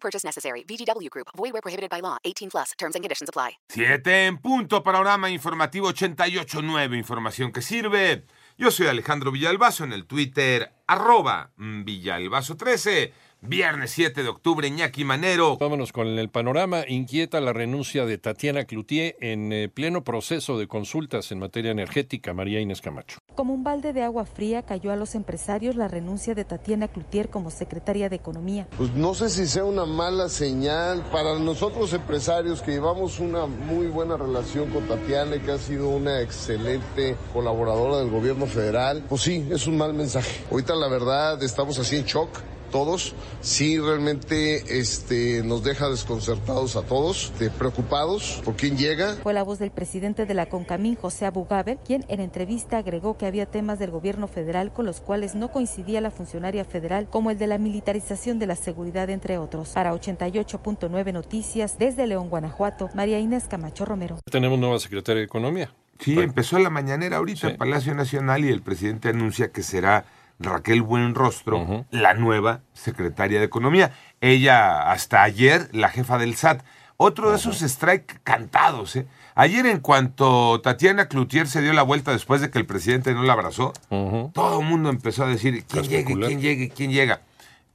[0.00, 0.64] Purchase necessary.
[0.64, 1.28] VGW Group.
[1.36, 2.16] Void where prohibited by law.
[2.24, 2.72] 18 plus.
[2.78, 3.58] Terms and conditions apply.
[3.68, 8.24] Siete en punto, panorama informativo 88.9, información que sirve.
[8.56, 13.12] Yo soy Alejandro Villalbazo en el Twitter, arroba Villalbazo13.
[13.40, 15.56] Viernes 7 de octubre, Iñaki Manero.
[15.58, 16.82] Vámonos con el panorama.
[16.88, 22.34] Inquieta la renuncia de Tatiana Cloutier en eh, pleno proceso de consultas en materia energética.
[22.34, 23.20] María Inés Camacho.
[23.36, 27.30] Como un balde de agua fría cayó a los empresarios la renuncia de Tatiana Cloutier
[27.30, 28.66] como secretaria de Economía.
[28.76, 33.86] Pues no sé si sea una mala señal para nosotros empresarios que llevamos una muy
[33.86, 39.04] buena relación con Tatiana, que ha sido una excelente colaboradora del gobierno federal.
[39.08, 40.44] Pues sí, es un mal mensaje.
[40.50, 42.30] Ahorita la verdad estamos así en shock
[42.70, 49.14] todos, sí realmente este, nos deja desconcertados a todos, de preocupados por quién llega.
[49.22, 53.26] Fue la voz del presidente de la CONCAMIN, José Abugaber, quien en entrevista agregó que
[53.26, 57.38] había temas del gobierno federal con los cuales no coincidía la funcionaria federal, como el
[57.38, 59.70] de la militarización de la seguridad, entre otros.
[59.70, 64.18] Para 88.9 Noticias, desde León, Guanajuato, María Inés Camacho Romero.
[64.30, 65.72] Tenemos nueva secretaria de Economía.
[65.98, 70.04] Sí, empezó la mañanera ahorita en Palacio Nacional y el presidente anuncia que será
[70.38, 73.92] Raquel Buenrostro, la nueva secretaria de Economía.
[74.20, 76.62] Ella, hasta ayer, la jefa del SAT.
[76.96, 78.96] Otro de esos strike cantados.
[78.96, 79.06] ¿eh?
[79.34, 83.22] Ayer, en cuanto Tatiana Cloutier se dio la vuelta después de que el presidente no
[83.22, 87.22] la abrazó, todo el mundo empezó a decir: ¿quién llegue, quién llegue, quién llega?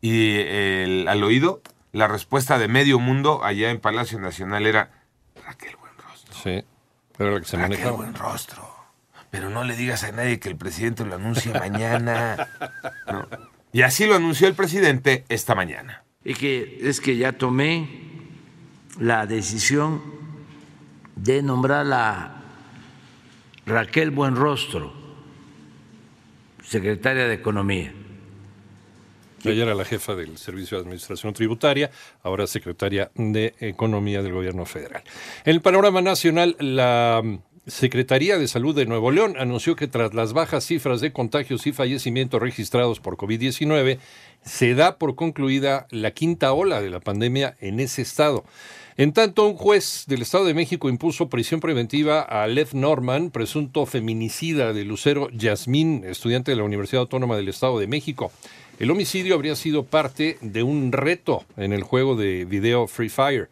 [0.01, 1.61] Y el, al oído,
[1.93, 4.91] la respuesta de medio mundo allá en Palacio Nacional era:
[5.45, 6.35] Raquel Buenrostro.
[6.35, 6.65] Sí,
[7.17, 7.97] pero la que se Raquel manejaba.
[7.97, 8.82] Buenrostro
[9.33, 12.47] pero no le digas a nadie que el presidente lo anuncia mañana.
[13.11, 13.27] No.
[13.71, 16.03] Y así lo anunció el presidente esta mañana.
[16.23, 17.89] Y que es que ya tomé
[18.99, 20.03] la decisión
[21.15, 22.43] de nombrar a
[23.65, 24.93] Raquel Buenrostro,
[26.63, 27.91] secretaria de Economía.
[29.43, 31.89] Ella era la jefa del Servicio de Administración Tributaria,
[32.21, 35.01] ahora secretaria de Economía del Gobierno Federal.
[35.43, 37.23] En el panorama nacional, la
[37.65, 41.71] Secretaría de Salud de Nuevo León anunció que tras las bajas cifras de contagios y
[41.71, 43.99] fallecimientos registrados por COVID-19,
[44.43, 48.43] se da por concluida la quinta ola de la pandemia en ese estado.
[48.97, 53.85] En tanto, un juez del Estado de México impuso prisión preventiva a Lev Norman, presunto
[53.85, 58.33] feminicida de Lucero Yasmín, estudiante de la Universidad Autónoma del Estado de México.
[58.77, 63.49] El homicidio habría sido parte de un reto en el juego de video Free Fire.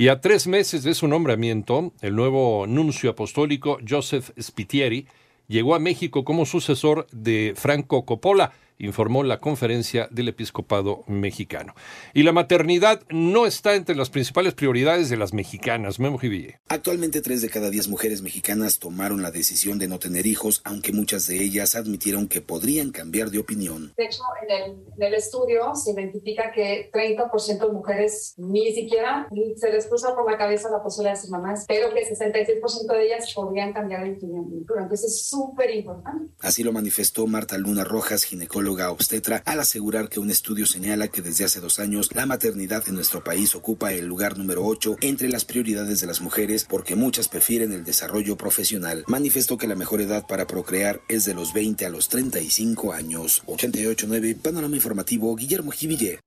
[0.00, 5.08] Y a tres meses de su nombramiento, el nuevo nuncio apostólico Joseph Spitieri
[5.48, 11.74] llegó a México como sucesor de Franco Coppola, informó la conferencia del episcopado mexicano.
[12.14, 15.98] Y la maternidad no está entre las principales prioridades de las mexicanas.
[15.98, 16.60] Memo Jiville.
[16.68, 20.92] Actualmente tres de cada diez mujeres mexicanas tomaron la decisión de no tener hijos, aunque
[20.92, 23.92] muchas de ellas admitieron que podrían cambiar de opinión.
[23.96, 29.28] De hecho, en el, en el estudio se identifica que 30% de mujeres ni siquiera
[29.56, 33.04] se les cruza por la cabeza la posibilidad de ser mamás, pero que 66% de
[33.04, 34.46] ellas podrían cambiar de opinión.
[34.52, 36.32] Entonces es súper importante.
[36.40, 38.24] Así lo manifestó Marta Luna Rojas,
[38.68, 42.94] obstetra, al asegurar que un estudio señala que desde hace dos años la maternidad en
[42.94, 47.28] nuestro país ocupa el lugar número 8 entre las prioridades de las mujeres porque muchas
[47.28, 49.04] prefieren el desarrollo profesional.
[49.06, 53.42] Manifestó que la mejor edad para procrear es de los 20 a los 35 años.
[53.46, 56.20] 88.9 Panorama Informativo Guillermo Jiville.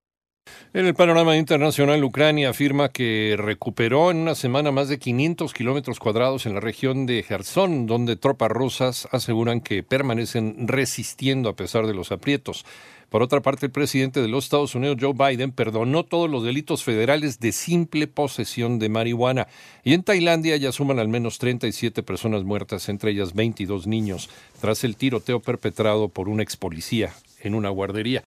[0.74, 6.00] En el panorama internacional, Ucrania afirma que recuperó en una semana más de 500 kilómetros
[6.00, 11.88] cuadrados en la región de Gerson, donde tropas rusas aseguran que permanecen resistiendo a pesar
[11.88, 12.66] de los aprietos.
[13.12, 16.86] Por otra parte, el presidente de los Estados Unidos, Joe Biden, perdonó todos los delitos
[16.86, 19.50] federales de simple posesión de marihuana.
[19.84, 24.30] Y en Tailandia ya suman al menos 37 personas muertas, entre ellas 22 niños,
[24.62, 27.12] tras el tiroteo perpetrado por un ex policía
[27.42, 28.20] en una guardería.